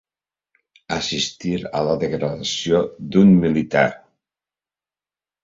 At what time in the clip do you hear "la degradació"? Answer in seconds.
1.89-2.81